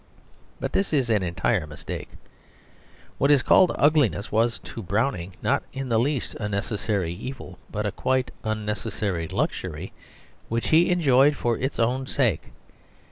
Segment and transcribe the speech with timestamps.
[0.59, 2.09] But this is an entire mistake.
[3.19, 7.85] What is called ugliness was to Browning not in the least a necessary evil, but
[7.85, 9.93] a quite unnecessary luxury,
[10.49, 12.51] which he enjoyed for its own sake.